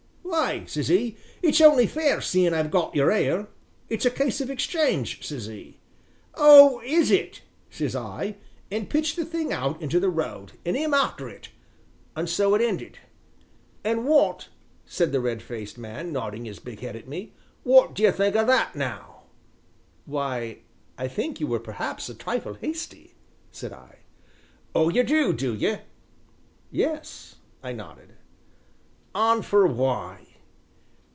'Why,' 0.23 0.63
says 0.65 0.89
'e, 0.89 1.17
'it's 1.43 1.59
only 1.59 1.85
fair 1.85 2.21
seein' 2.21 2.53
I've 2.53 2.71
got 2.71 2.95
your 2.95 3.11
ale 3.11 3.49
it's 3.89 4.05
a 4.05 4.09
case 4.09 4.39
of 4.39 4.49
exchange,' 4.49 5.21
says 5.25 5.49
'e. 5.49 5.77
'Oh! 6.35 6.81
is 6.85 7.11
it?' 7.11 7.41
says 7.69 7.97
I, 7.97 8.37
an' 8.71 8.85
pitched 8.87 9.17
the 9.17 9.25
thing 9.25 9.51
out 9.51 9.81
into 9.81 9.99
the 9.99 10.09
road 10.09 10.53
an' 10.65 10.77
'im 10.77 10.93
arter 10.93 11.27
it 11.27 11.49
an' 12.15 12.27
so 12.27 12.55
it 12.55 12.61
ended. 12.61 12.97
An' 13.83 14.05
wot," 14.05 14.47
said 14.85 15.11
the 15.11 15.19
red 15.19 15.41
faced 15.41 15.77
man 15.77 16.13
nodding 16.13 16.45
his 16.45 16.59
big 16.59 16.79
head 16.79 16.95
at 16.95 17.09
me, 17.09 17.33
"wot 17.65 17.93
d'ye 17.93 18.09
think 18.11 18.33
o' 18.37 18.45
that 18.45 18.73
now?" 18.73 19.23
"Why, 20.05 20.59
I 20.97 21.09
think 21.09 21.41
you 21.41 21.47
were 21.47 21.59
perhaps 21.59 22.07
a 22.07 22.15
trifle 22.15 22.53
hasty," 22.53 23.15
said 23.51 23.73
I. 23.73 23.97
"Oh, 24.73 24.87
ye 24.87 25.03
do, 25.03 25.33
do 25.33 25.53
ye?" 25.53 25.79
"Yes," 26.71 27.35
I 27.61 27.73
nodded. 27.73 28.13
"An' 29.13 29.41
for 29.41 29.67
why?" 29.67 30.27